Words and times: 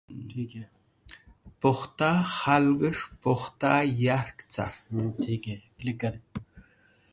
Pukhta 1.59 2.09
khalgẽs̃h 2.37 3.05
pukhta 3.21 3.71
yark 4.03 4.37
cart. 4.53 6.23